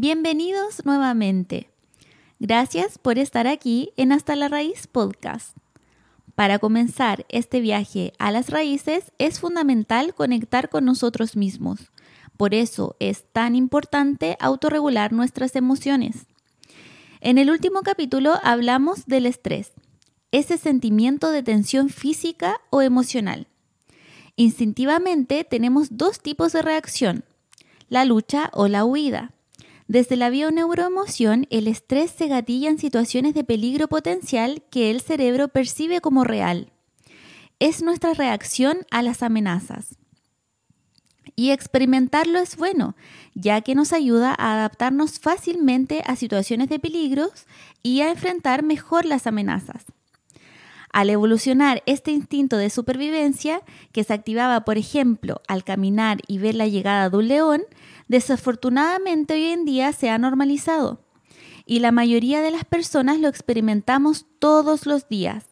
[0.00, 1.70] Bienvenidos nuevamente.
[2.38, 5.56] Gracias por estar aquí en Hasta la Raíz Podcast.
[6.36, 11.90] Para comenzar este viaje a las raíces es fundamental conectar con nosotros mismos.
[12.36, 16.26] Por eso es tan importante autorregular nuestras emociones.
[17.20, 19.72] En el último capítulo hablamos del estrés,
[20.30, 23.48] ese sentimiento de tensión física o emocional.
[24.36, 27.24] Instintivamente tenemos dos tipos de reacción,
[27.88, 29.32] la lucha o la huida.
[29.88, 35.48] Desde la bioneuroemoción, el estrés se gatilla en situaciones de peligro potencial que el cerebro
[35.48, 36.70] percibe como real.
[37.58, 39.96] Es nuestra reacción a las amenazas.
[41.36, 42.96] Y experimentarlo es bueno,
[43.34, 47.46] ya que nos ayuda a adaptarnos fácilmente a situaciones de peligros
[47.82, 49.86] y a enfrentar mejor las amenazas.
[50.92, 53.62] Al evolucionar este instinto de supervivencia,
[53.92, 57.62] que se activaba, por ejemplo, al caminar y ver la llegada de un león,
[58.08, 61.04] desafortunadamente hoy en día se ha normalizado
[61.68, 65.44] y la mayoría de las personas lo experimentamos todos los días,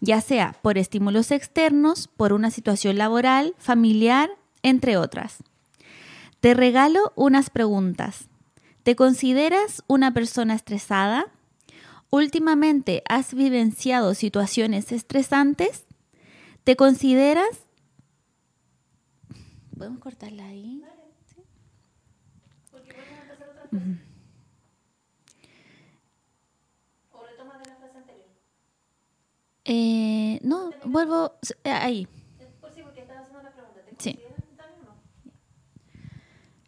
[0.00, 4.30] ya sea por estímulos externos, por una situación laboral, familiar,
[4.62, 5.44] entre otras.
[6.40, 8.28] Te regalo unas preguntas.
[8.84, 11.26] ¿Te consideras una persona estresada?
[12.08, 15.84] ¿Últimamente has vivenciado situaciones estresantes?
[16.64, 17.66] ¿Te consideras...
[19.76, 20.82] ¿Podemos cortarla ahí?
[29.64, 31.32] Eh, no, vuelvo
[31.64, 32.08] eh, ahí.
[33.98, 34.18] Sí.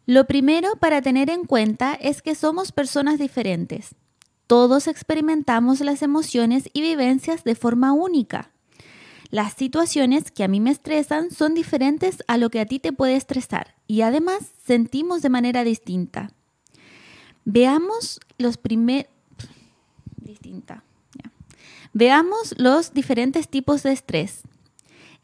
[0.05, 3.95] Lo primero para tener en cuenta es que somos personas diferentes.
[4.47, 8.51] Todos experimentamos las emociones y vivencias de forma única.
[9.29, 12.93] Las situaciones que a mí me estresan son diferentes a lo que a ti te
[12.93, 16.31] puede estresar y además sentimos de manera distinta.
[17.49, 19.09] Veamos los primeros...
[20.17, 20.83] Distinta.
[21.93, 24.43] Veamos los diferentes tipos de estrés.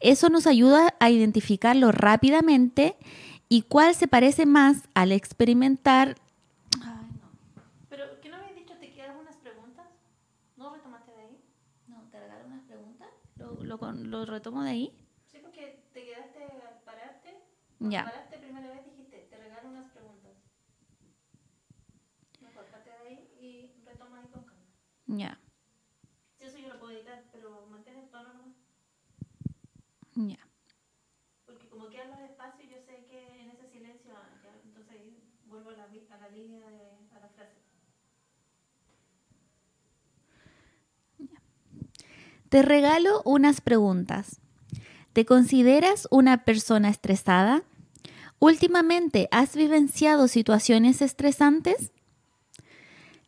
[0.00, 2.96] Eso nos ayuda a identificarlo rápidamente
[3.50, 6.16] y cuál se parece más al experimentar...
[6.82, 7.28] Ay, no.
[7.90, 8.74] Pero, ¿qué no habías dicho?
[8.80, 9.86] ¿Te quedan unas preguntas?
[10.56, 11.38] ¿No retomaste de ahí?
[11.88, 13.08] No, ¿te regalo unas preguntas?
[13.36, 14.92] ¿Lo, lo, lo retomo de ahí?
[15.30, 17.34] Sí, porque te quedaste al pararte.
[17.80, 18.04] Ya.
[18.06, 20.32] Paraste primera vez dijiste, te regalo unas preguntas.
[22.40, 24.44] Mejor, parte de ahí y retoma ahí con
[25.06, 25.38] Ya,
[26.38, 28.54] Sí, eso yo lo puedo editar, pero mantén el tono nomás.
[30.16, 30.38] ya.
[31.46, 34.98] Porque como quedan los espacios, yo sé que en ese silencio, ah, ya, entonces
[35.46, 36.82] vuelvo a la, a la línea, de,
[37.16, 37.60] a la frase.
[42.48, 44.40] Te regalo unas preguntas.
[45.12, 47.62] ¿Te consideras una persona estresada?
[48.38, 51.92] ¿Últimamente has vivenciado situaciones estresantes?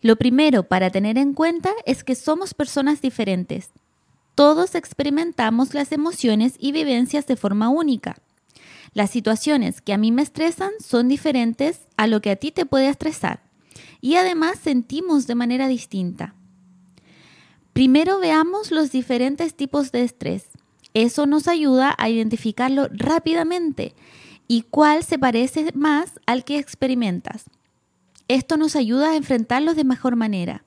[0.03, 3.71] Lo primero para tener en cuenta es que somos personas diferentes.
[4.35, 8.17] Todos experimentamos las emociones y vivencias de forma única.
[8.93, 12.67] Las situaciones que a mí me estresan son diferentes a lo que a ti te
[12.67, 13.41] puede estresar
[14.01, 16.35] y además sentimos de manera distinta.
[17.73, 20.45] Primero veamos los diferentes tipos de estrés.
[20.95, 23.95] Eso nos ayuda a identificarlo rápidamente
[24.49, 27.45] y cuál se parece más al que experimentas.
[28.29, 30.65] Esto nos ayuda a enfrentarlos de mejor manera.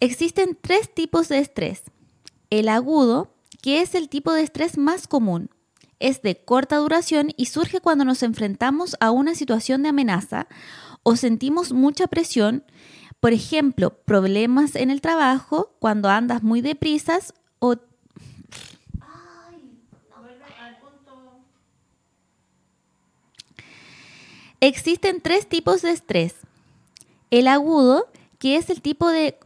[0.00, 1.82] Existen tres tipos de estrés.
[2.50, 5.50] El agudo, que es el tipo de estrés más común.
[6.00, 10.48] Es de corta duración y surge cuando nos enfrentamos a una situación de amenaza
[11.02, 12.64] o sentimos mucha presión,
[13.20, 17.76] por ejemplo, problemas en el trabajo, cuando andas muy deprisas o
[20.20, 21.40] Vuelve al punto.
[24.66, 26.36] Existen tres tipos de estrés.
[27.30, 28.06] El agudo,
[28.38, 29.38] que es el tipo de...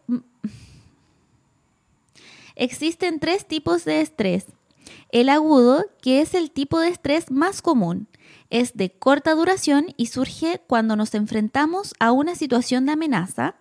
[2.54, 4.46] Existen tres tipos de estrés.
[5.10, 8.06] El agudo, que es el tipo de estrés más común,
[8.48, 13.56] es de corta duración y surge cuando nos enfrentamos a una situación de amenaza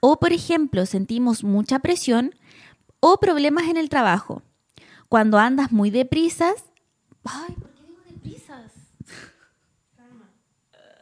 [0.00, 2.34] o, por ejemplo, sentimos mucha presión
[3.00, 4.42] o problemas en el trabajo.
[5.08, 6.64] Cuando andas muy deprisas...
[7.24, 8.72] Ay, ¿por qué digo deprisas?
[9.96, 10.30] Calma.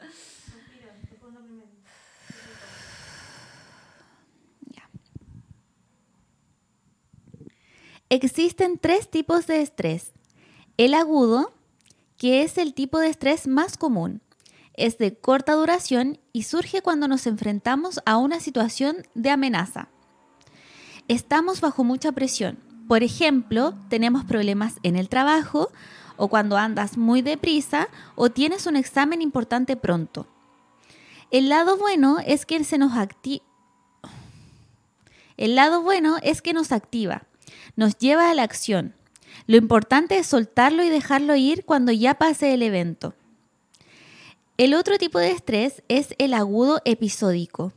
[0.01, 1.69] Respira, te pongo primero.
[4.71, 4.89] Ya.
[8.13, 10.13] Existen tres tipos de estrés.
[10.77, 11.51] El agudo,
[12.19, 14.21] que es el tipo de estrés más común,
[14.75, 19.89] es de corta duración y surge cuando nos enfrentamos a una situación de amenaza.
[21.09, 22.59] Estamos bajo mucha presión.
[22.87, 25.73] Por ejemplo, tenemos problemas en el trabajo
[26.19, 30.27] o cuando andas muy deprisa o tienes un examen importante pronto.
[31.31, 32.93] El lado bueno es que se nos.
[35.39, 37.23] El lado bueno es que nos activa,
[37.77, 38.95] nos lleva a la acción.
[39.47, 43.15] Lo importante es soltarlo y dejarlo ir cuando ya pase el evento.
[44.59, 47.73] El otro tipo de estrés es el agudo episódico.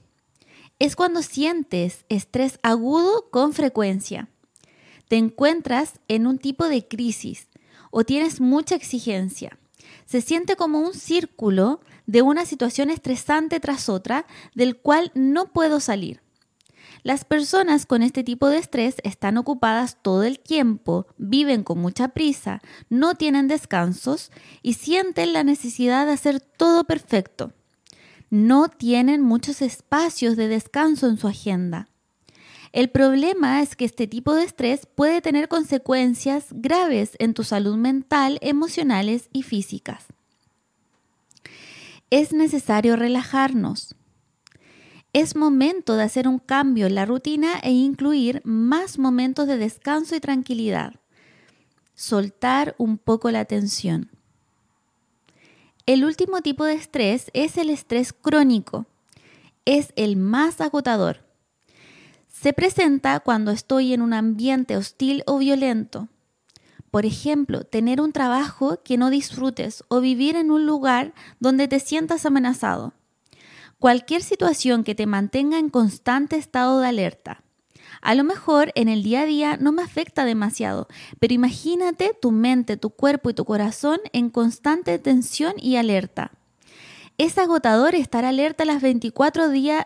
[0.77, 4.27] Es cuando sientes estrés agudo con frecuencia.
[5.07, 7.47] Te encuentras en un tipo de crisis
[7.91, 9.57] o tienes mucha exigencia.
[10.05, 15.79] Se siente como un círculo de una situación estresante tras otra del cual no puedo
[15.79, 16.21] salir.
[17.05, 22.07] Las personas con este tipo de estrés están ocupadas todo el tiempo, viven con mucha
[22.07, 24.31] prisa, no tienen descansos
[24.63, 27.53] y sienten la necesidad de hacer todo perfecto.
[28.31, 31.89] No tienen muchos espacios de descanso en su agenda.
[32.71, 37.75] El problema es que este tipo de estrés puede tener consecuencias graves en tu salud
[37.75, 40.05] mental, emocionales y físicas.
[42.09, 43.95] Es necesario relajarnos
[45.15, 50.13] es momento de hacer un cambio en la rutina e incluir más momentos de descanso
[50.13, 50.95] y tranquilidad.
[51.93, 54.11] Soltar un poco la tensión.
[55.85, 58.87] El último tipo de estrés es el estrés crónico.
[59.63, 61.23] Es el más agotador.
[62.27, 66.09] Se presenta cuando estoy en un ambiente hostil o violento.
[66.91, 71.79] Por ejemplo, tener un trabajo que no disfrutes o vivir en un lugar donde te
[71.79, 72.91] sientas amenazado
[73.85, 77.43] cualquier situación que te mantenga en constante estado de alerta.
[78.01, 80.87] A lo mejor en el día a día no me afecta demasiado,
[81.19, 86.31] pero imagínate tu mente, tu cuerpo y tu corazón en constante tensión y alerta.
[87.19, 89.85] Es agotador estar alerta las 24 días.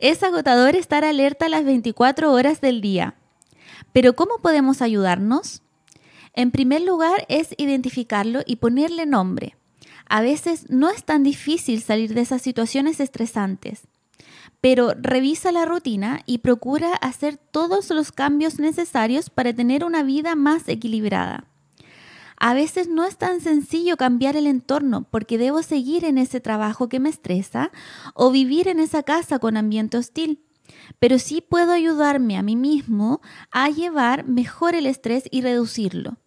[0.00, 3.14] Es agotador estar alerta las 24 horas del día.
[3.92, 5.62] Pero ¿cómo podemos ayudarnos?
[6.32, 9.54] En primer lugar es identificarlo y ponerle nombre.
[10.08, 13.88] A veces no es tan difícil salir de esas situaciones estresantes,
[14.60, 20.34] pero revisa la rutina y procura hacer todos los cambios necesarios para tener una vida
[20.34, 21.48] más equilibrada.
[22.38, 26.88] A veces no es tan sencillo cambiar el entorno porque debo seguir en ese trabajo
[26.88, 27.72] que me estresa
[28.14, 30.44] o vivir en esa casa con ambiente hostil,
[30.98, 33.20] pero sí puedo ayudarme a mí mismo
[33.50, 36.18] a llevar mejor el estrés y reducirlo.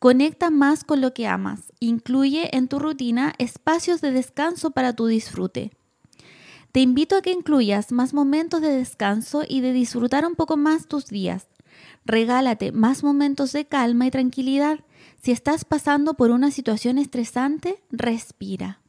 [0.00, 1.74] Conecta más con lo que amas.
[1.78, 5.72] Incluye en tu rutina espacios de descanso para tu disfrute.
[6.72, 10.86] Te invito a que incluyas más momentos de descanso y de disfrutar un poco más
[10.86, 11.48] tus días.
[12.06, 14.80] Regálate más momentos de calma y tranquilidad.
[15.22, 18.80] Si estás pasando por una situación estresante, respira.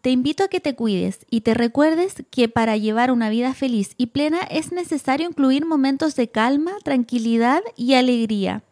[0.00, 3.94] Te invito a que te cuides y te recuerdes que para llevar una vida feliz
[3.98, 8.64] y plena es necesario incluir momentos de calma, tranquilidad y alegría.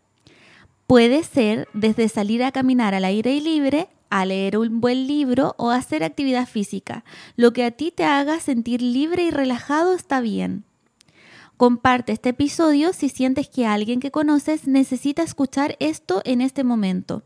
[0.87, 5.71] Puede ser desde salir a caminar al aire libre, a leer un buen libro o
[5.71, 7.05] hacer actividad física.
[7.35, 10.65] Lo que a ti te haga sentir libre y relajado está bien.
[11.57, 17.25] Comparte este episodio si sientes que alguien que conoces necesita escuchar esto en este momento.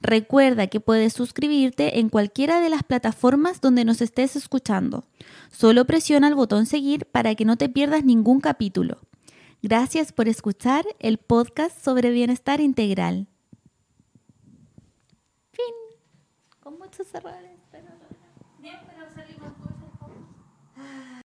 [0.00, 5.04] Recuerda que puedes suscribirte en cualquiera de las plataformas donde nos estés escuchando.
[5.52, 8.98] Solo presiona el botón seguir para que no te pierdas ningún capítulo.
[9.62, 13.26] Gracias por escuchar el podcast sobre bienestar integral.
[15.50, 15.74] Fin.
[16.60, 17.57] Con muchos errores,